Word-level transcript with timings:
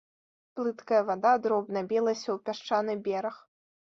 Плыткая 0.59 1.01
вада 1.09 1.33
дробна 1.43 1.83
білася 1.91 2.25
ў 2.35 2.37
пясчаны 2.47 2.97
бераг. 3.09 3.37